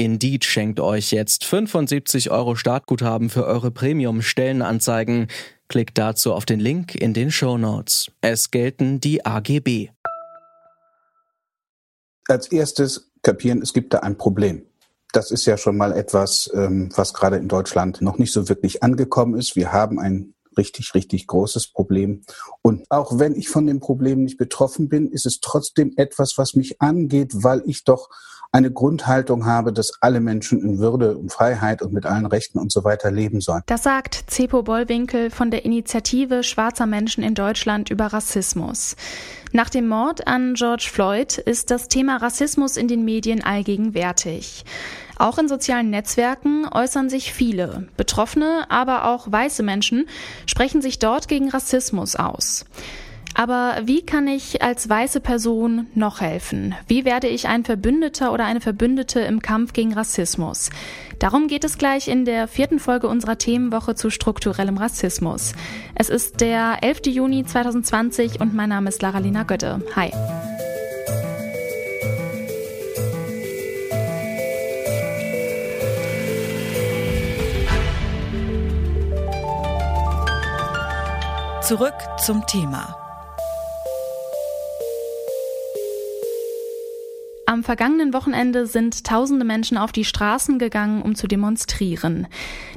Indeed 0.00 0.46
schenkt 0.46 0.80
euch 0.80 1.10
jetzt 1.10 1.44
75 1.44 2.30
Euro 2.30 2.54
Startguthaben 2.54 3.28
für 3.28 3.44
eure 3.44 3.70
Premium-Stellenanzeigen. 3.70 5.28
Klickt 5.68 5.98
dazu 5.98 6.32
auf 6.32 6.46
den 6.46 6.58
Link 6.58 6.94
in 6.94 7.12
den 7.12 7.30
Show 7.30 7.58
Notes. 7.58 8.10
Es 8.22 8.50
gelten 8.50 9.00
die 9.00 9.26
AGB. 9.26 9.90
Als 12.28 12.50
erstes 12.50 13.10
kapieren, 13.20 13.60
es 13.60 13.74
gibt 13.74 13.92
da 13.92 13.98
ein 13.98 14.16
Problem. 14.16 14.64
Das 15.12 15.30
ist 15.30 15.44
ja 15.44 15.58
schon 15.58 15.76
mal 15.76 15.92
etwas, 15.92 16.50
ähm, 16.54 16.88
was 16.96 17.12
gerade 17.12 17.36
in 17.36 17.48
Deutschland 17.48 18.00
noch 18.00 18.16
nicht 18.16 18.32
so 18.32 18.48
wirklich 18.48 18.82
angekommen 18.82 19.38
ist. 19.38 19.54
Wir 19.54 19.70
haben 19.70 19.98
ein 19.98 20.32
richtig, 20.56 20.94
richtig 20.94 21.26
großes 21.26 21.72
Problem. 21.72 22.22
Und 22.62 22.90
auch 22.90 23.18
wenn 23.18 23.34
ich 23.34 23.50
von 23.50 23.66
dem 23.66 23.80
Problem 23.80 24.24
nicht 24.24 24.38
betroffen 24.38 24.88
bin, 24.88 25.10
ist 25.10 25.26
es 25.26 25.40
trotzdem 25.40 25.92
etwas, 25.96 26.38
was 26.38 26.54
mich 26.54 26.80
angeht, 26.80 27.32
weil 27.34 27.62
ich 27.66 27.84
doch 27.84 28.08
eine 28.52 28.70
Grundhaltung 28.70 29.46
habe, 29.46 29.72
dass 29.72 29.92
alle 30.00 30.20
Menschen 30.20 30.60
in 30.60 30.78
Würde 30.78 31.16
und 31.16 31.32
Freiheit 31.32 31.82
und 31.82 31.92
mit 31.92 32.06
allen 32.06 32.26
Rechten 32.26 32.58
und 32.58 32.72
so 32.72 32.84
weiter 32.84 33.10
leben 33.10 33.40
sollen. 33.40 33.62
Das 33.66 33.84
sagt 33.84 34.24
Zepo 34.26 34.62
Bollwinkel 34.62 35.30
von 35.30 35.50
der 35.50 35.64
Initiative 35.64 36.42
Schwarzer 36.42 36.86
Menschen 36.86 37.22
in 37.22 37.34
Deutschland 37.34 37.90
über 37.90 38.06
Rassismus. 38.06 38.96
Nach 39.52 39.70
dem 39.70 39.88
Mord 39.88 40.26
an 40.26 40.54
George 40.54 40.88
Floyd 40.92 41.38
ist 41.38 41.70
das 41.70 41.88
Thema 41.88 42.16
Rassismus 42.16 42.76
in 42.76 42.88
den 42.88 43.04
Medien 43.04 43.44
allgegenwärtig. 43.44 44.64
Auch 45.16 45.38
in 45.38 45.48
sozialen 45.48 45.90
Netzwerken 45.90 46.66
äußern 46.66 47.10
sich 47.10 47.32
viele. 47.32 47.88
Betroffene, 47.96 48.64
aber 48.70 49.04
auch 49.04 49.30
weiße 49.30 49.62
Menschen 49.62 50.08
sprechen 50.46 50.80
sich 50.80 50.98
dort 50.98 51.28
gegen 51.28 51.50
Rassismus 51.50 52.16
aus. 52.16 52.64
Aber 53.40 53.78
wie 53.84 54.02
kann 54.02 54.28
ich 54.28 54.60
als 54.60 54.86
weiße 54.86 55.20
Person 55.20 55.86
noch 55.94 56.20
helfen? 56.20 56.74
Wie 56.88 57.06
werde 57.06 57.26
ich 57.26 57.48
ein 57.48 57.64
Verbündeter 57.64 58.34
oder 58.34 58.44
eine 58.44 58.60
Verbündete 58.60 59.20
im 59.20 59.40
Kampf 59.40 59.72
gegen 59.72 59.94
Rassismus? 59.94 60.68
Darum 61.18 61.48
geht 61.48 61.64
es 61.64 61.78
gleich 61.78 62.08
in 62.08 62.26
der 62.26 62.48
vierten 62.48 62.78
Folge 62.78 63.08
unserer 63.08 63.38
Themenwoche 63.38 63.94
zu 63.94 64.10
strukturellem 64.10 64.76
Rassismus. 64.76 65.54
Es 65.94 66.10
ist 66.10 66.42
der 66.42 66.82
11. 66.82 67.06
Juni 67.06 67.46
2020 67.46 68.42
und 68.42 68.54
mein 68.54 68.68
Name 68.68 68.90
ist 68.90 69.00
Laralina 69.00 69.44
Götte. 69.44 69.80
Hi. 69.96 70.10
Zurück 81.62 81.94
zum 82.18 82.46
Thema. 82.46 82.99
Am 87.50 87.64
vergangenen 87.64 88.14
Wochenende 88.14 88.68
sind 88.68 89.02
tausende 89.02 89.44
Menschen 89.44 89.76
auf 89.76 89.90
die 89.90 90.04
Straßen 90.04 90.60
gegangen, 90.60 91.02
um 91.02 91.16
zu 91.16 91.26
demonstrieren. 91.26 92.28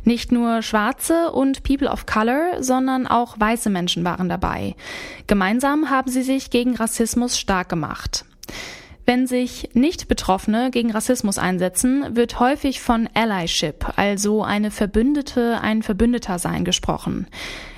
Nicht 0.04 0.32
nur 0.32 0.64
Schwarze 0.64 1.32
und 1.32 1.62
People 1.62 1.92
of 1.92 2.08
Color, 2.08 2.64
sondern 2.64 3.06
auch 3.06 3.40
weiße 3.40 3.70
Menschen 3.70 4.04
waren 4.04 4.30
dabei. 4.30 4.76
Gemeinsam 5.28 5.92
haben 5.92 6.10
sie 6.10 6.24
sich 6.24 6.50
gegen 6.50 6.76
Rassismus 6.76 7.38
stark 7.38 7.70
gemacht. 7.70 8.26
Wenn 9.06 9.28
sich 9.28 9.70
Nicht-Betroffene 9.74 10.72
gegen 10.72 10.90
Rassismus 10.90 11.38
einsetzen, 11.38 12.16
wird 12.16 12.40
häufig 12.40 12.82
von 12.82 13.08
Allyship, 13.14 13.86
also 13.96 14.42
eine 14.42 14.72
Verbündete, 14.72 15.60
ein 15.62 15.84
Verbündeter 15.84 16.40
sein 16.40 16.66
gesprochen. 16.66 17.28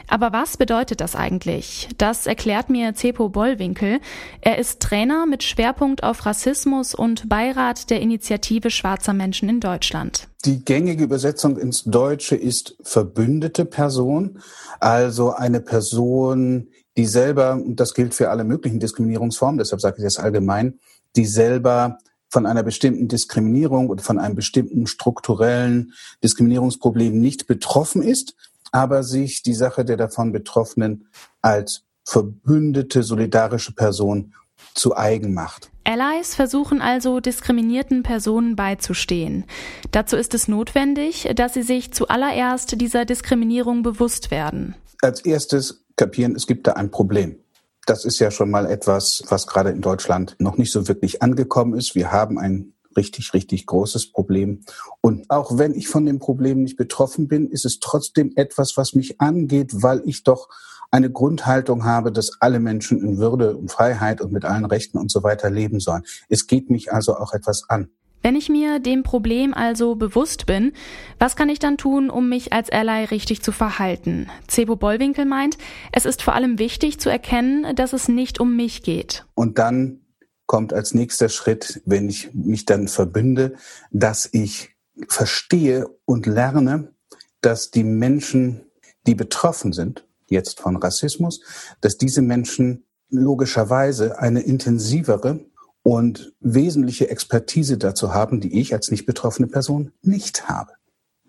Aber 0.07 0.31
was 0.33 0.57
bedeutet 0.57 1.01
das 1.01 1.15
eigentlich? 1.15 1.89
Das 1.97 2.27
erklärt 2.27 2.69
mir 2.69 2.93
Cepo 2.95 3.29
Bollwinkel. 3.29 3.99
Er 4.41 4.57
ist 4.57 4.81
Trainer 4.81 5.25
mit 5.25 5.43
Schwerpunkt 5.43 6.03
auf 6.03 6.25
Rassismus 6.25 6.93
und 6.93 7.27
Beirat 7.27 7.89
der 7.89 8.01
Initiative 8.01 8.69
Schwarzer 8.69 9.13
Menschen 9.13 9.49
in 9.49 9.59
Deutschland. 9.59 10.27
Die 10.45 10.63
gängige 10.63 11.03
Übersetzung 11.03 11.57
ins 11.57 11.83
Deutsche 11.83 12.35
ist 12.35 12.77
verbündete 12.83 13.65
Person, 13.65 14.39
also 14.79 15.31
eine 15.31 15.59
Person, 15.59 16.67
die 16.97 17.05
selber, 17.05 17.53
und 17.53 17.79
das 17.79 17.93
gilt 17.93 18.13
für 18.13 18.29
alle 18.29 18.43
möglichen 18.43 18.79
Diskriminierungsformen, 18.79 19.57
deshalb 19.57 19.81
sage 19.81 19.97
ich 19.97 20.03
das 20.03 20.17
allgemein, 20.17 20.79
die 21.15 21.25
selber 21.25 21.97
von 22.29 22.45
einer 22.45 22.63
bestimmten 22.63 23.07
Diskriminierung 23.07 23.89
und 23.89 24.01
von 24.01 24.19
einem 24.19 24.35
bestimmten 24.35 24.87
strukturellen 24.87 25.93
Diskriminierungsproblem 26.23 27.19
nicht 27.19 27.47
betroffen 27.47 28.01
ist, 28.01 28.35
aber 28.75 29.03
sich 29.03 29.41
die 29.41 29.53
Sache 29.53 29.85
der 29.85 29.95
davon 29.95 30.33
Betroffenen 30.33 31.07
als 31.41 31.85
verbündete, 32.03 33.03
solidarische 33.03 33.71
Person 33.71 34.33
zu 34.73 34.97
eigen 34.97 35.33
macht. 35.33 35.71
Allies 35.85 36.35
versuchen 36.35 36.81
also 36.81 37.21
diskriminierten 37.21 38.03
Personen 38.03 38.57
beizustehen. 38.57 39.45
Dazu 39.91 40.17
ist 40.17 40.33
es 40.33 40.49
notwendig, 40.49 41.31
dass 41.37 41.53
sie 41.53 41.61
sich 41.61 41.93
zuallererst 41.93 42.81
dieser 42.81 43.05
Diskriminierung 43.05 43.81
bewusst 43.81 44.29
werden. 44.29 44.75
Als 45.01 45.23
erstes 45.23 45.85
kapieren, 45.95 46.35
es 46.35 46.45
gibt 46.45 46.67
da 46.67 46.73
ein 46.73 46.91
Problem. 46.91 47.37
Das 47.85 48.03
ist 48.03 48.19
ja 48.19 48.29
schon 48.29 48.51
mal 48.51 48.65
etwas, 48.65 49.23
was 49.29 49.47
gerade 49.47 49.69
in 49.69 49.79
Deutschland 49.79 50.35
noch 50.37 50.57
nicht 50.57 50.73
so 50.73 50.89
wirklich 50.89 51.21
angekommen 51.21 51.75
ist. 51.75 51.95
Wir 51.95 52.11
haben 52.11 52.37
ein 52.37 52.73
richtig, 52.97 53.33
richtig 53.33 53.65
großes 53.65 54.11
Problem. 54.11 54.61
Und 55.01 55.29
auch 55.29 55.57
wenn 55.57 55.73
ich 55.73 55.87
von 55.87 56.05
dem 56.05 56.19
Problem 56.19 56.63
nicht 56.63 56.77
betroffen 56.77 57.27
bin, 57.27 57.49
ist 57.49 57.65
es 57.65 57.79
trotzdem 57.79 58.31
etwas, 58.35 58.77
was 58.77 58.93
mich 58.93 59.19
angeht, 59.21 59.83
weil 59.83 60.01
ich 60.05 60.23
doch 60.23 60.49
eine 60.91 61.11
Grundhaltung 61.11 61.83
habe, 61.83 62.11
dass 62.11 62.41
alle 62.41 62.59
Menschen 62.59 63.01
in 63.01 63.17
Würde 63.17 63.57
und 63.57 63.71
Freiheit 63.71 64.21
und 64.21 64.31
mit 64.31 64.45
allen 64.45 64.65
Rechten 64.65 64.97
und 64.97 65.11
so 65.11 65.23
weiter 65.23 65.49
leben 65.49 65.79
sollen. 65.79 66.03
Es 66.29 66.47
geht 66.47 66.69
mich 66.69 66.93
also 66.93 67.17
auch 67.17 67.33
etwas 67.33 67.69
an. 67.69 67.89
Wenn 68.21 68.35
ich 68.35 68.49
mir 68.49 68.79
dem 68.79 69.03
Problem 69.03 69.53
also 69.53 69.93
bewusst 69.93 70.47
bin, 70.47 70.71
was 71.19 71.35
kann 71.35 71.47
ich 71.47 71.59
dann 71.59 71.77
tun, 71.77 72.09
um 72.09 72.27
mich 72.27 72.53
als 72.53 72.71
Ally 72.71 73.03
richtig 73.05 73.43
zu 73.43 73.51
verhalten? 73.51 74.29
Cebo 74.49 74.75
Bollwinkel 74.77 75.25
meint, 75.25 75.59
es 75.91 76.05
ist 76.05 76.23
vor 76.23 76.33
allem 76.33 76.57
wichtig 76.57 76.99
zu 76.99 77.11
erkennen, 77.11 77.75
dass 77.75 77.93
es 77.93 78.07
nicht 78.07 78.39
um 78.39 78.55
mich 78.55 78.81
geht. 78.81 79.25
Und 79.35 79.59
dann 79.59 79.99
kommt 80.45 80.73
als 80.73 80.93
nächster 80.93 81.29
Schritt, 81.29 81.81
wenn 81.85 82.09
ich 82.09 82.33
mich 82.33 82.65
dann 82.65 82.87
verbünde, 82.87 83.55
dass 83.91 84.29
ich 84.31 84.75
verstehe 85.07 85.87
und 86.05 86.25
lerne, 86.25 86.93
dass 87.41 87.71
die 87.71 87.83
Menschen, 87.83 88.61
die 89.07 89.15
betroffen 89.15 89.73
sind, 89.73 90.07
jetzt 90.27 90.59
von 90.59 90.77
Rassismus, 90.77 91.41
dass 91.81 91.97
diese 91.97 92.21
Menschen 92.21 92.85
logischerweise 93.09 94.19
eine 94.19 94.41
intensivere 94.41 95.45
und 95.83 96.33
wesentliche 96.39 97.09
Expertise 97.09 97.77
dazu 97.77 98.13
haben, 98.13 98.41
die 98.41 98.59
ich 98.59 98.73
als 98.73 98.89
nicht 98.89 99.05
betroffene 99.05 99.47
Person 99.47 99.91
nicht 100.01 100.49
habe. 100.49 100.73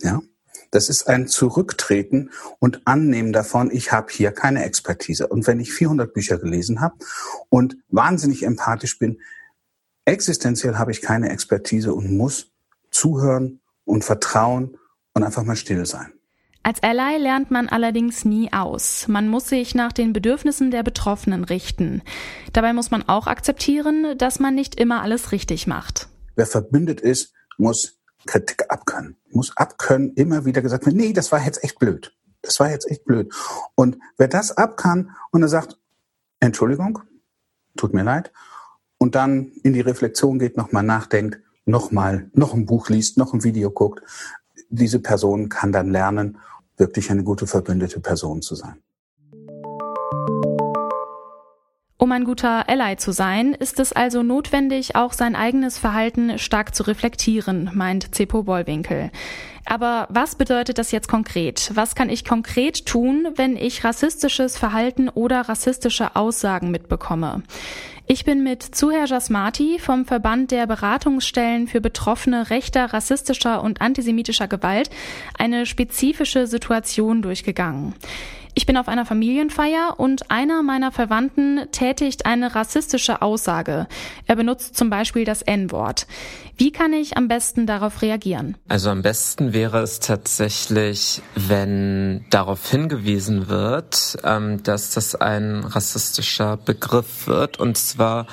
Ja? 0.01 0.23
Das 0.71 0.89
ist 0.89 1.09
ein 1.09 1.29
Zurücktreten 1.29 2.31
und 2.59 2.83
Annehmen 2.87 3.33
davon, 3.33 3.71
ich 3.71 3.93
habe 3.93 4.13
hier 4.13 4.33
keine 4.33 4.65
Expertise. 4.65 5.27
Und 5.27 5.47
wenn 5.47 5.61
ich 5.61 5.73
400 5.73 6.13
Bücher 6.13 6.39
gelesen 6.39 6.81
habe 6.81 6.97
und 7.49 7.77
wahnsinnig 7.89 8.43
empathisch 8.43 8.99
bin, 8.99 9.21
existenziell 10.05 10.77
habe 10.77 10.91
ich 10.91 11.03
keine 11.03 11.31
Expertise 11.31 11.95
und 11.95 12.17
muss 12.17 12.53
zuhören 12.91 13.61
und 13.85 14.05
vertrauen 14.05 14.77
und 15.15 15.23
einfach 15.23 15.45
mal 15.45 15.57
still 15.57 15.87
sein. 15.87 16.13
Als 16.63 16.83
Ally 16.83 17.19
lernt 17.19 17.53
man 17.53 17.69
allerdings 17.69 18.25
nie 18.25 18.53
aus. 18.53 19.07
Man 19.07 19.29
muss 19.29 19.49
sich 19.49 19.77
nach 19.77 19.93
den 19.93 20.13
Bedürfnissen 20.13 20.73
der 20.73 20.83
Betroffenen 20.83 21.45
richten. 21.45 22.03
Dabei 22.53 22.73
muss 22.73 22.91
man 22.91 23.09
auch 23.09 23.29
akzeptieren, 23.29 24.19
dass 24.19 24.41
man 24.41 24.57
nicht 24.57 24.75
immer 24.75 25.01
alles 25.03 25.31
richtig 25.31 25.69
macht. 25.69 26.09
Wer 26.35 26.47
verbündet 26.47 27.01
ist, 27.01 27.33
muss 27.57 27.96
Kritik 28.27 28.65
abkönnen. 28.69 29.17
Muss 29.31 29.57
abkönnen, 29.57 30.13
immer 30.15 30.45
wieder 30.45 30.63
gesagt 30.63 30.87
werden, 30.87 30.99
nee, 30.99 31.13
das 31.13 31.33
war 31.33 31.45
jetzt 31.45 31.63
echt 31.65 31.79
blöd. 31.79 32.17
Das 32.43 32.61
war 32.61 32.71
jetzt 32.71 32.91
echt 32.91 33.05
blöd. 33.05 33.33
Und 33.75 33.99
wer 34.19 34.29
das 34.29 34.57
abkann 34.57 35.11
und 35.31 35.43
er 35.43 35.49
sagt, 35.49 35.79
Entschuldigung, 36.41 37.01
tut 37.77 37.95
mir 37.95 38.05
leid, 38.05 38.33
und 38.99 39.15
dann 39.15 39.53
in 39.63 39.73
die 39.73 39.81
Reflexion 39.81 40.39
geht, 40.39 40.57
nochmal 40.57 40.83
nachdenkt, 40.83 41.41
nochmal, 41.65 42.31
noch 42.33 42.55
ein 42.55 42.67
Buch 42.67 42.89
liest, 42.89 43.19
noch 43.19 43.35
ein 43.35 43.45
Video 43.45 43.71
guckt, 43.71 44.03
diese 44.69 45.01
Person 45.01 45.49
kann 45.49 45.73
dann 45.73 45.91
lernen, 45.91 46.39
wirklich 46.77 47.11
eine 47.11 47.25
gute 47.25 47.47
verbündete 47.47 48.01
Person 48.01 48.43
zu 48.43 48.55
sein. 48.55 48.83
Um 51.99 52.13
ein 52.13 52.25
guter 52.25 52.69
Ally 52.69 52.99
zu 52.99 53.11
sein, 53.11 53.55
ist 53.55 53.81
es 53.81 53.95
also 53.95 54.23
notwendig, 54.23 54.97
auch 54.97 55.15
sein 55.15 55.35
eigenes 55.35 55.79
Verhalten 55.79 56.39
stark 56.39 56.75
zu 56.75 56.83
reflektieren, 56.83 57.71
meint 57.73 58.15
Cepo 58.15 58.43
Bollwinkel. 58.43 59.11
Aber 59.65 60.07
was 60.11 60.35
bedeutet 60.35 60.77
das 60.77 60.93
jetzt 60.93 61.09
konkret? 61.09 61.71
Was 61.75 61.95
kann 61.95 62.11
ich 62.11 62.27
konkret 62.27 62.85
tun, 62.85 63.29
wenn 63.37 63.57
ich 63.57 63.83
rassistisches 63.83 64.59
Verhalten 64.59 65.09
oder 65.09 65.49
rassistische 65.49 66.17
Aussagen 66.17 66.71
mitbekomme? 66.71 67.43
Ich 68.07 68.27
bin 68.27 68.45
mit 68.45 68.63
Zuher 68.63 69.07
Jasmati 69.07 69.79
vom 69.79 70.05
Verband 70.05 70.51
der 70.51 70.67
Beratungsstellen 70.67 71.67
für 71.67 71.81
Betroffene 71.81 72.51
rechter, 72.51 72.93
rassistischer 72.93 73.65
und 73.65 73.81
antisemitischer 73.81 74.49
Gewalt 74.49 74.91
eine 75.39 75.65
spezifische 75.65 76.47
Situation 76.47 77.23
durchgegangen. 77.23 77.95
Ich 78.59 78.65
bin 78.65 78.79
auf 78.79 78.89
einer 78.89 79.05
Familienfeier 79.05 79.97
und 79.99 80.31
einer 80.31 80.63
meiner 80.63 80.91
Verwandten 80.91 81.71
tätigt 81.73 82.25
eine 82.25 82.55
rassistische 82.55 83.21
Aussage. 83.21 83.87
Er 84.27 84.35
benutzt 84.35 84.79
zum 84.79 84.89
Beispiel 84.89 85.27
das 85.27 85.43
N-Wort. 85.43 86.07
Wie 86.57 86.73
kann 86.73 86.95
ich 86.95 87.19
am 87.19 87.29
besten 87.29 87.67
darauf 87.67 88.01
reagieren? 88.01 88.57
Also 88.67 88.89
am 88.89 89.03
besten 89.03 89.53
wäre 89.53 89.83
es 89.83 90.01
tatsächlich, 90.01 91.21
wenn 91.35 92.25
darauf 92.31 92.71
hingewiesen 92.71 93.49
wird, 93.49 94.17
ähm, 94.25 94.63
dass 94.63 94.93
das 94.93 95.15
ein 95.15 95.63
rassistischer 95.63 96.57
Begriff 96.57 97.27
wird. 97.27 97.61
Und 97.61 97.77
zwar 97.77 98.27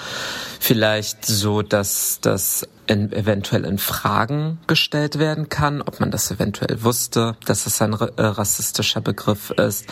vielleicht 0.61 1.25
so, 1.25 1.63
dass 1.63 2.19
das 2.21 2.65
in, 2.87 3.11
eventuell 3.11 3.65
in 3.65 3.77
Fragen 3.77 4.59
gestellt 4.67 5.19
werden 5.19 5.49
kann, 5.49 5.81
ob 5.81 5.99
man 5.99 6.11
das 6.11 6.29
eventuell 6.31 6.83
wusste, 6.83 7.35
dass 7.45 7.65
es 7.65 7.81
ein 7.81 7.93
äh, 7.93 8.07
rassistischer 8.17 9.01
Begriff 9.01 9.51
ist, 9.51 9.85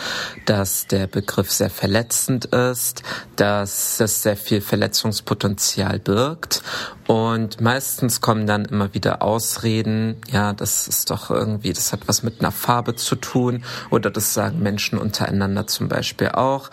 dass 0.46 0.86
der 0.86 1.06
Begriff 1.06 1.50
sehr 1.50 1.70
verletzend 1.70 2.46
ist, 2.46 3.02
dass 3.36 4.00
es 4.00 4.22
sehr 4.22 4.36
viel 4.36 4.60
Verletzungspotenzial 4.60 5.98
birgt 5.98 6.62
und 7.06 7.60
meistens 7.60 8.20
kommen 8.20 8.46
dann 8.46 8.64
immer 8.64 8.94
wieder 8.94 9.22
Ausreden, 9.22 10.16
ja, 10.30 10.52
das 10.52 10.86
ist 10.86 11.10
doch 11.10 11.30
irgendwie, 11.30 11.72
das 11.72 11.92
hat 11.92 12.06
was 12.06 12.22
mit 12.22 12.40
einer 12.40 12.52
Farbe 12.52 12.94
zu 12.94 13.16
tun 13.16 13.64
oder 13.90 14.10
das 14.10 14.34
sagen 14.34 14.60
Menschen 14.60 14.98
untereinander 14.98 15.66
zum 15.66 15.88
Beispiel 15.88 16.28
auch. 16.28 16.70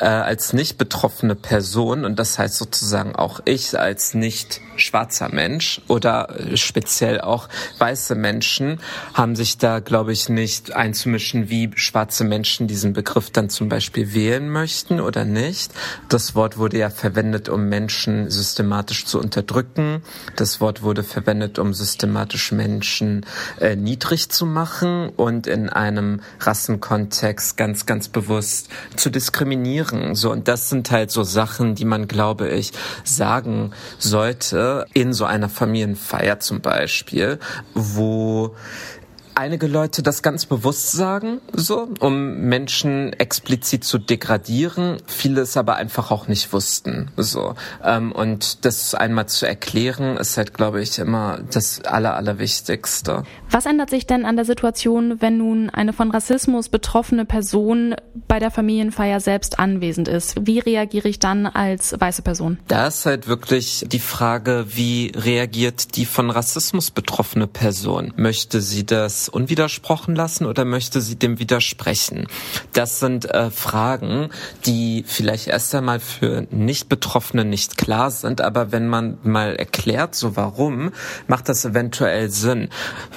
Äh, 0.00 0.04
als 0.04 0.52
nicht 0.52 0.78
betroffene 0.78 1.34
Person 1.34 2.04
und 2.04 2.18
das 2.18 2.38
heißt 2.38 2.56
sozusagen 2.56 3.16
auch 3.16 3.40
ich 3.44 3.78
als 3.78 4.14
nicht 4.14 4.60
schwarzer 4.76 5.28
Mensch 5.28 5.43
oder 5.88 6.34
speziell 6.54 7.20
auch 7.20 7.48
weiße 7.78 8.14
Menschen 8.14 8.80
haben 9.12 9.36
sich 9.36 9.58
da, 9.58 9.80
glaube 9.80 10.12
ich, 10.12 10.28
nicht 10.28 10.74
einzumischen, 10.74 11.48
wie 11.50 11.70
schwarze 11.74 12.24
Menschen 12.24 12.66
diesen 12.66 12.92
Begriff 12.92 13.30
dann 13.30 13.50
zum 13.50 13.68
Beispiel 13.68 14.14
wählen 14.14 14.48
möchten 14.48 15.00
oder 15.00 15.24
nicht. 15.24 15.72
Das 16.08 16.34
Wort 16.34 16.58
wurde 16.58 16.78
ja 16.78 16.90
verwendet, 16.90 17.48
um 17.48 17.68
Menschen 17.68 18.30
systematisch 18.30 19.04
zu 19.04 19.20
unterdrücken. 19.20 20.02
Das 20.36 20.60
Wort 20.60 20.82
wurde 20.82 21.02
verwendet, 21.02 21.58
um 21.58 21.74
systematisch 21.74 22.52
Menschen 22.52 23.26
äh, 23.60 23.76
niedrig 23.76 24.30
zu 24.30 24.46
machen 24.46 25.10
und 25.10 25.46
in 25.46 25.68
einem 25.68 26.20
Rassenkontext 26.40 27.56
ganz, 27.56 27.86
ganz 27.86 28.08
bewusst 28.08 28.68
zu 28.96 29.10
diskriminieren. 29.10 30.14
So, 30.14 30.30
und 30.30 30.48
das 30.48 30.68
sind 30.68 30.90
halt 30.90 31.10
so 31.10 31.22
Sachen, 31.22 31.74
die 31.74 31.84
man, 31.84 32.08
glaube 32.08 32.48
ich, 32.48 32.72
sagen 33.04 33.72
sollte, 33.98 34.86
in 34.94 35.12
so 35.12 35.24
einer 35.34 35.48
Familienfeier 35.48 36.40
zum 36.40 36.60
Beispiel, 36.60 37.38
wo 37.74 38.54
einige 39.34 39.66
Leute 39.66 40.02
das 40.02 40.22
ganz 40.22 40.46
bewusst 40.46 40.92
sagen, 40.92 41.40
so, 41.52 41.88
um 42.00 42.40
Menschen 42.40 43.12
explizit 43.14 43.84
zu 43.84 43.98
degradieren, 43.98 44.98
viele 45.06 45.42
es 45.42 45.56
aber 45.56 45.76
einfach 45.76 46.10
auch 46.10 46.28
nicht 46.28 46.52
wussten, 46.52 47.10
so. 47.16 47.54
Ähm, 47.82 48.12
und 48.12 48.64
das 48.64 48.94
einmal 48.94 49.26
zu 49.26 49.46
erklären, 49.46 50.16
ist 50.16 50.36
halt, 50.36 50.54
glaube 50.54 50.80
ich, 50.80 50.98
immer 50.98 51.40
das 51.50 51.82
Aller, 51.84 52.14
Allerwichtigste. 52.14 53.24
Was 53.50 53.66
ändert 53.66 53.90
sich 53.90 54.06
denn 54.06 54.24
an 54.24 54.36
der 54.36 54.44
Situation, 54.44 55.20
wenn 55.20 55.38
nun 55.38 55.70
eine 55.70 55.92
von 55.92 56.10
Rassismus 56.10 56.68
betroffene 56.68 57.24
Person 57.24 57.94
bei 58.28 58.38
der 58.38 58.50
Familienfeier 58.50 59.20
selbst 59.20 59.58
anwesend 59.58 60.08
ist? 60.08 60.46
Wie 60.46 60.58
reagiere 60.58 61.08
ich 61.08 61.18
dann 61.18 61.46
als 61.46 61.94
weiße 61.98 62.22
Person? 62.22 62.58
Da 62.68 62.86
ist 62.86 63.06
halt 63.06 63.28
wirklich 63.28 63.84
die 63.88 64.00
Frage, 64.00 64.66
wie 64.68 65.12
reagiert 65.14 65.96
die 65.96 66.06
von 66.06 66.30
Rassismus 66.30 66.90
betroffene 66.90 67.46
Person? 67.46 68.12
Möchte 68.16 68.60
sie 68.60 68.84
das 68.84 69.23
unwidersprochen 69.28 70.14
lassen 70.14 70.46
oder 70.46 70.64
möchte 70.64 71.00
sie 71.00 71.16
dem 71.16 71.38
widersprechen? 71.38 72.26
Das 72.72 73.00
sind 73.00 73.30
äh, 73.30 73.50
Fragen, 73.50 74.30
die 74.66 75.04
vielleicht 75.06 75.48
erst 75.48 75.74
einmal 75.74 76.00
für 76.00 76.46
Nicht-Betroffene 76.50 77.44
nicht 77.44 77.76
klar 77.76 78.10
sind, 78.10 78.40
aber 78.40 78.72
wenn 78.72 78.88
man 78.88 79.18
mal 79.22 79.56
erklärt, 79.56 80.14
so 80.14 80.36
warum, 80.36 80.92
macht 81.26 81.48
das 81.48 81.64
eventuell 81.64 82.30
Sinn. 82.30 82.68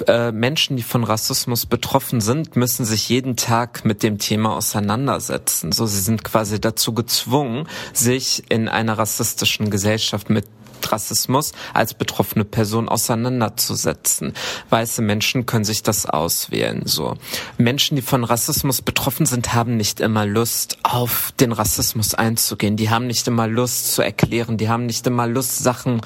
Äh, 0.06 0.32
Menschen, 0.32 0.76
die 0.76 0.82
von 0.82 1.04
Rassismus 1.04 1.66
betroffen 1.66 2.20
sind, 2.20 2.56
müssen 2.56 2.84
sich 2.84 3.08
jeden 3.08 3.36
Tag 3.36 3.84
mit 3.84 4.02
dem 4.02 4.18
Thema 4.18 4.54
auseinandersetzen. 4.54 5.72
So, 5.72 5.86
sie 5.86 6.00
sind 6.00 6.24
quasi 6.24 6.60
dazu 6.60 6.92
gezwungen, 6.92 7.68
sich 7.92 8.44
in 8.48 8.68
einer 8.68 8.98
rassistischen 8.98 9.70
Gesellschaft 9.70 10.30
mit 10.30 10.46
Rassismus 10.90 11.52
als 11.74 11.94
betroffene 11.94 12.44
Person 12.44 12.88
auseinanderzusetzen. 12.88 14.34
Weiße 14.70 15.02
Menschen 15.02 15.46
können 15.46 15.64
sich 15.64 15.82
das 15.82 16.06
auswählen, 16.06 16.82
so. 16.84 17.16
Menschen, 17.56 17.96
die 17.96 18.02
von 18.02 18.24
Rassismus 18.24 18.82
betroffen 18.82 19.26
sind, 19.26 19.54
haben 19.54 19.76
nicht 19.76 20.00
immer 20.00 20.26
Lust, 20.26 20.78
auf 20.82 21.32
den 21.40 21.52
Rassismus 21.52 22.14
einzugehen. 22.14 22.76
Die 22.76 22.90
haben 22.90 23.06
nicht 23.06 23.26
immer 23.28 23.46
Lust 23.46 23.92
zu 23.94 24.02
erklären. 24.02 24.56
Die 24.56 24.68
haben 24.68 24.86
nicht 24.86 25.06
immer 25.06 25.26
Lust, 25.26 25.58
Sachen 25.58 26.00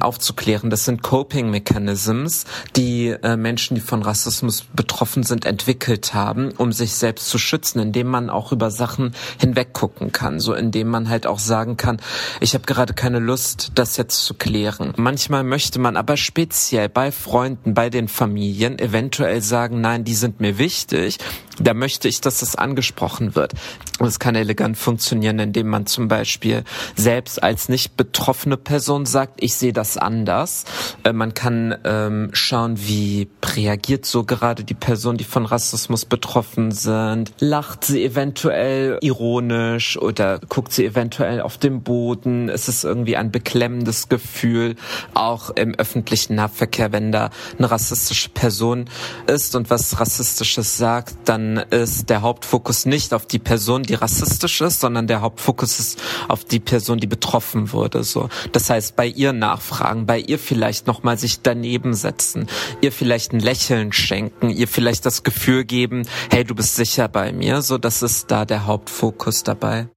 aufzuklären. 0.00 0.70
Das 0.70 0.84
sind 0.84 1.02
Coping 1.02 1.50
Mechanisms, 1.50 2.44
die 2.76 3.08
äh, 3.08 3.36
Menschen, 3.36 3.74
die 3.74 3.80
von 3.80 4.02
Rassismus 4.02 4.64
betroffen 4.72 5.22
sind, 5.22 5.44
entwickelt 5.44 6.14
haben, 6.14 6.52
um 6.52 6.72
sich 6.72 6.94
selbst 6.94 7.28
zu 7.28 7.38
schützen, 7.38 7.80
indem 7.80 8.08
man 8.08 8.30
auch 8.30 8.52
über 8.52 8.70
Sachen 8.70 9.14
hinweggucken 9.38 10.12
kann, 10.12 10.40
so 10.40 10.54
indem 10.54 10.88
man 10.88 11.08
halt 11.08 11.26
auch 11.26 11.38
sagen 11.38 11.76
kann, 11.76 12.00
ich 12.40 12.54
habe 12.54 12.64
gerade 12.64 12.94
keine 12.94 13.18
Lust, 13.18 13.72
das 13.74 13.96
jetzt 13.96 14.13
zu 14.20 14.34
klären. 14.34 14.92
Manchmal 14.96 15.44
möchte 15.44 15.78
man 15.78 15.96
aber 15.96 16.16
speziell 16.16 16.88
bei 16.88 17.10
Freunden, 17.10 17.74
bei 17.74 17.90
den 17.90 18.08
Familien 18.08 18.78
eventuell 18.78 19.40
sagen, 19.42 19.80
nein, 19.80 20.04
die 20.04 20.14
sind 20.14 20.40
mir 20.40 20.58
wichtig. 20.58 21.18
Da 21.60 21.72
möchte 21.72 22.08
ich, 22.08 22.20
dass 22.20 22.40
das 22.40 22.56
angesprochen 22.56 23.36
wird. 23.36 23.52
Und 24.00 24.08
es 24.08 24.18
kann 24.18 24.34
elegant 24.34 24.76
funktionieren, 24.76 25.38
indem 25.38 25.68
man 25.68 25.86
zum 25.86 26.08
Beispiel 26.08 26.64
selbst 26.96 27.42
als 27.42 27.68
nicht 27.68 27.96
betroffene 27.96 28.56
Person 28.56 29.06
sagt, 29.06 29.34
ich 29.40 29.54
sehe 29.54 29.72
das 29.72 29.96
anders. 29.96 30.64
Äh, 31.04 31.12
man 31.12 31.32
kann 31.34 31.76
ähm, 31.84 32.30
schauen, 32.32 32.76
wie 32.78 33.28
reagiert 33.44 34.04
so 34.04 34.24
gerade 34.24 34.64
die 34.64 34.74
Person, 34.74 35.16
die 35.16 35.24
von 35.24 35.46
Rassismus 35.46 36.04
betroffen 36.04 36.72
sind. 36.72 37.32
Lacht 37.38 37.84
sie 37.84 38.04
eventuell 38.04 38.98
ironisch 39.00 39.96
oder 39.96 40.40
guckt 40.48 40.72
sie 40.72 40.84
eventuell 40.84 41.40
auf 41.40 41.58
den 41.58 41.82
Boden? 41.82 42.48
Ist 42.48 42.68
es 42.68 42.82
irgendwie 42.82 43.16
ein 43.16 43.30
beklemmendes 43.30 44.03
Gefühl, 44.08 44.76
auch 45.14 45.50
im 45.50 45.74
öffentlichen 45.74 46.34
Nahverkehr, 46.34 46.92
wenn 46.92 47.12
da 47.12 47.30
eine 47.58 47.70
rassistische 47.70 48.28
Person 48.28 48.86
ist 49.26 49.54
und 49.56 49.70
was 49.70 50.00
Rassistisches 50.00 50.76
sagt, 50.76 51.14
dann 51.24 51.56
ist 51.56 52.10
der 52.10 52.22
Hauptfokus 52.22 52.86
nicht 52.86 53.14
auf 53.14 53.26
die 53.26 53.38
Person, 53.38 53.82
die 53.82 53.94
rassistisch 53.94 54.60
ist, 54.60 54.80
sondern 54.80 55.06
der 55.06 55.20
Hauptfokus 55.20 55.78
ist 55.78 56.02
auf 56.28 56.44
die 56.44 56.60
Person, 56.60 56.98
die 56.98 57.06
betroffen 57.06 57.72
wurde. 57.72 58.04
So, 58.04 58.28
das 58.52 58.70
heißt, 58.70 58.96
bei 58.96 59.06
ihr 59.06 59.32
nachfragen, 59.32 60.06
bei 60.06 60.18
ihr 60.18 60.38
vielleicht 60.38 60.86
nochmal 60.86 61.18
sich 61.18 61.40
daneben 61.42 61.94
setzen, 61.94 62.46
ihr 62.80 62.92
vielleicht 62.92 63.32
ein 63.32 63.40
Lächeln 63.40 63.92
schenken, 63.92 64.50
ihr 64.50 64.68
vielleicht 64.68 65.06
das 65.06 65.22
Gefühl 65.22 65.64
geben, 65.64 66.06
hey, 66.30 66.44
du 66.44 66.54
bist 66.54 66.76
sicher 66.76 67.08
bei 67.08 67.32
mir. 67.32 67.62
So, 67.62 67.78
das 67.78 68.02
ist 68.02 68.30
da 68.30 68.44
der 68.44 68.66
Hauptfokus 68.66 69.42
dabei. 69.42 69.88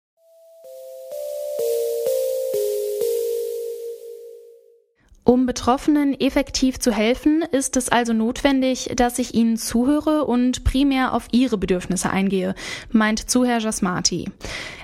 Um 5.27 5.45
Betroffenen 5.45 6.17
effektiv 6.17 6.79
zu 6.79 6.93
helfen, 6.93 7.41
ist 7.51 7.75
es 7.75 7.89
also 7.89 8.13
notwendig, 8.13 8.91
dass 8.95 9.19
ich 9.19 9.33
ihnen 9.33 9.57
zuhöre 9.57 10.23
und 10.23 10.63
primär 10.63 11.13
auf 11.13 11.27
ihre 11.33 11.57
Bedürfnisse 11.57 12.09
eingehe, 12.09 12.55
meint 12.93 13.29
Zuher 13.29 13.59
Jasmati. 13.59 14.31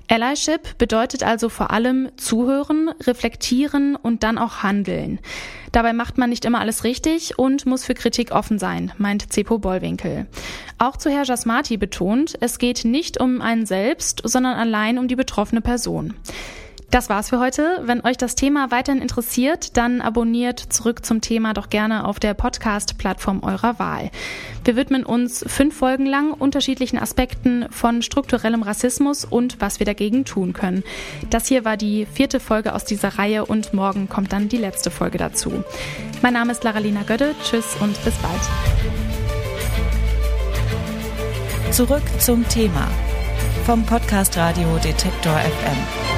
Allyship 0.10 0.78
bedeutet 0.78 1.24
also 1.24 1.48
vor 1.48 1.72
allem 1.72 2.10
zuhören, 2.18 2.90
reflektieren 3.04 3.96
und 3.96 4.24
dann 4.24 4.38
auch 4.38 4.64
handeln. 4.64 5.22
Dabei 5.72 5.94
macht 5.94 6.18
man 6.18 6.30
nicht 6.30 6.44
immer 6.44 6.60
alles 6.60 6.84
richtig 6.84 7.40
und 7.40 7.66
muss 7.66 7.86
für 7.86 7.94
Kritik 7.94 8.32
offen 8.32 8.60
sein, 8.60 8.92
meint 8.98 9.32
Cepo 9.32 9.60
Bollwinkel. 9.60 10.28
Auch 10.78 10.98
Zuher 10.98 11.24
Jasmati 11.24 11.78
betont, 11.78 12.34
es 12.42 12.60
geht 12.60 12.84
nicht 12.84 13.18
um 13.18 13.40
einen 13.40 13.66
selbst, 13.66 14.22
sondern 14.26 14.58
allein 14.58 15.00
um 15.00 15.08
die 15.08 15.16
betroffene 15.16 15.62
Person. 15.62 16.16
Das 16.94 17.10
war's 17.10 17.30
für 17.30 17.40
heute. 17.40 17.82
Wenn 17.86 18.06
euch 18.06 18.18
das 18.18 18.36
Thema 18.36 18.70
weiterhin 18.70 19.02
interessiert, 19.02 19.78
dann 19.78 20.00
abonniert 20.00 20.60
zurück 20.60 21.04
zum 21.04 21.22
Thema 21.22 21.56
doch 21.56 21.72
gerne 21.72 22.06
auf 22.06 22.20
der 22.20 22.36
Podcast-Plattform 22.36 23.42
eurer 23.42 23.80
Wahl. 23.80 24.12
Wir 24.64 24.76
widmen 24.76 25.04
uns 25.04 25.44
fünf 25.48 25.76
Folgen 25.76 26.06
lang 26.06 26.34
unterschiedlichen 26.34 27.00
Aspekten 27.00 27.66
von 27.72 28.04
strukturellem 28.04 28.62
Rassismus 28.62 29.26
und 29.26 29.60
was 29.60 29.80
wir 29.80 29.88
dagegen 29.88 30.24
tun 30.24 30.54
können. 30.54 30.84
Das 31.32 31.48
hier 31.48 31.66
war 31.66 31.78
die 31.78 32.06
vierte 32.06 32.40
Folge 32.40 32.76
aus 32.76 32.86
dieser 32.86 33.18
Reihe 33.18 33.44
und 33.44 33.74
morgen 33.74 34.08
kommt 34.08 34.32
dann 34.32 34.48
die 34.48 34.58
letzte 34.58 34.92
Folge 34.92 35.18
dazu. 35.18 35.64
Mein 36.22 36.34
Name 36.34 36.52
ist 36.52 36.64
Laralina 36.64 37.02
Götte. 37.02 37.34
Tschüss 37.44 37.76
und 37.80 37.94
bis 38.06 38.14
bald. 38.18 38.42
Zurück 41.74 42.04
zum 42.20 42.48
Thema 42.50 42.88
vom 43.66 43.84
Podcast 43.84 44.38
Radio 44.38 44.78
Detektor 44.78 45.34
FM. 45.40 46.13